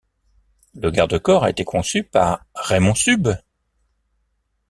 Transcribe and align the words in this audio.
Le 0.73 0.89
garde-corps 0.89 1.43
a 1.43 1.51
été 1.51 1.63
conçu 1.63 2.03
par 2.03 2.43
Raymond 2.55 2.95
Subes. 2.95 3.37